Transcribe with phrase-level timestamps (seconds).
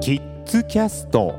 [0.00, 1.38] キッズキャスト。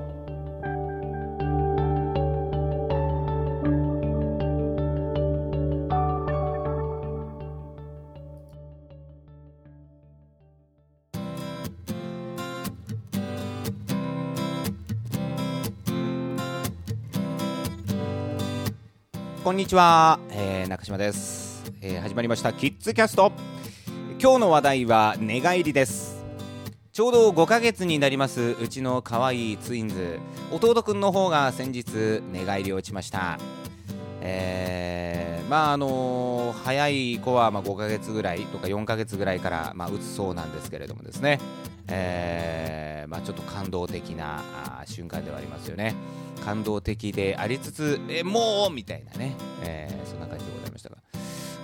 [19.43, 22.53] こんにちは、えー、中島です、えー始まりました。
[22.53, 23.31] キッズキャスト。
[24.21, 26.20] 今日の話題は寝返りです。
[27.01, 30.19] ちょうど5ヶ月になりますうちの可愛いツインズ。
[30.51, 33.39] 弟くんの方が先日寝返りを打ちました。
[34.21, 41.39] えー、まああの早い子はまあ5ヶ月ぐらいとか4ヶ月ぐらいからまあ打つそうなんですけれどもですね。
[41.87, 45.95] えーまあ、ちょっと感動的なあ瞬間ではありますよね。
[46.45, 49.33] 感動的でありつつえもうみたいなね、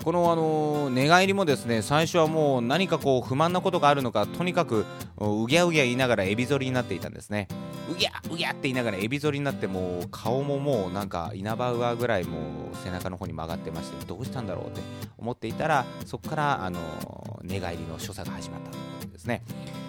[0.08, 4.86] この、あの寝返りもですね最初はもう何かこう不満なことがあるのかとにかく
[5.18, 7.50] うぎゃうぎゃ言いながらエビ反りになっていたんですね。
[7.92, 12.40] うぎゃうぎゃって言いながらエビ反りになってもう顔ももうなんか稲葉上ぐらいも
[12.72, 14.80] う背中の方に曲がってましてどうしたんだろうって
[15.18, 16.80] 思っていたらそこから、あの
[17.44, 19.44] 寝返りの所作が始まったということですね、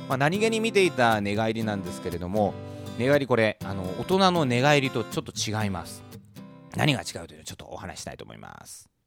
[0.09, 2.55] まあ、何気に見ていた寝返りなんですけれども
[2.99, 6.03] 寝返りこれあの大人の寝返りとちょっと違います。
[6.75, 8.98] 何が違うというのをちょっとお話ししたいと思います。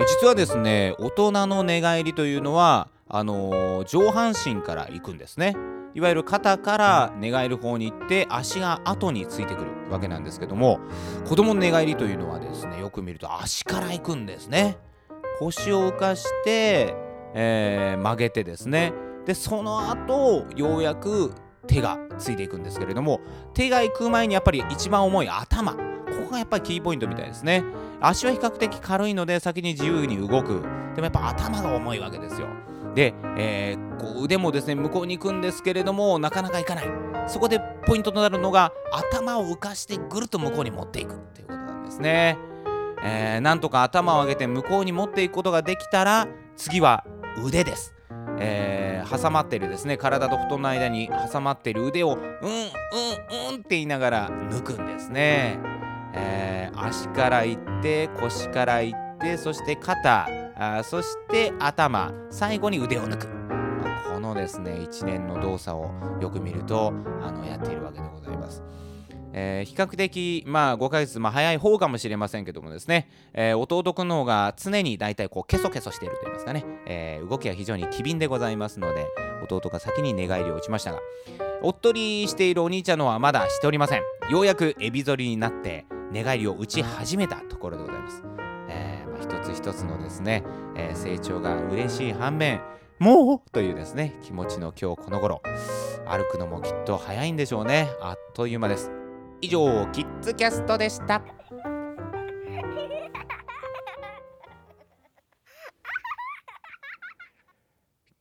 [0.00, 5.56] え実はですね大人の寝返りというのはあのー上半身から行くんですね。
[5.94, 10.78] いわゆる肩から寝返る方に行って足が後についてくるわけなんですけども
[11.26, 14.78] 子供の寝返りというのはですねよく見ると足から行くんですね。
[15.38, 16.94] 腰を浮かして、
[17.34, 18.92] えー曲げてですね。
[19.26, 21.32] でその後ようやく
[21.66, 23.20] 手がついていくんですけれども
[23.52, 25.78] 手が行く前にやっぱり一番重い頭こ
[26.26, 27.64] こがやっぱりキーポイントみたいですね。
[28.00, 30.62] 足は比較的軽いので先に自由に動く。
[30.94, 32.48] でもやっぱ頭が重いわけですよ。
[32.94, 36.86] で、えーこう腕もですね向こうに行くんですけれどもなかなかいかない。
[37.28, 42.38] そこでポイントとなるのが頭を浮かしてぐるっと向こうに持っていくということなんですね、
[43.04, 47.04] えーなんとか頭を上げて向こうに持っていくことができたら次は
[47.44, 47.94] 腕です。
[48.38, 52.60] えー挟まってるですね体と布団の間に挟まってる腕をうんうん
[53.54, 55.58] うんって言いながら抜くんですね、
[56.14, 63.28] え足からいって腰からいってそして肩あそして頭最後に腕を抜く。
[63.28, 66.92] まこのですね一連の動作をよく見ると
[67.22, 68.64] あのやっているわけでございます。
[69.32, 79.06] えー比較的、まあ、5ヶ月、まあ、早い方かもしれませんけどもですね、えー弟くんの方が常に大体こうケソケソしていると言いますかね、えー動きは非常に機敏でございますので
[79.48, 80.98] 弟が先に寝返りを打ちましたが
[81.62, 84.02] おっとりしているお兄ちゃんのはまだしておりません。
[84.30, 88.22] ようやくエビ反りになって寝返りを打ち始めたところでございます、
[88.68, 90.42] えーまあ、一つ一つのですね、
[90.76, 92.60] えー成長が嬉しい反面
[92.98, 95.40] もうというですね気持ちの今日この頃
[96.10, 97.88] 歩くのもきっと早いんでしょうね。
[98.00, 98.90] あっという間です。
[99.40, 101.22] 以上キッズキャストでした。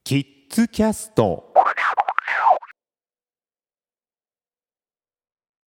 [0.04, 1.49] キッズキャスト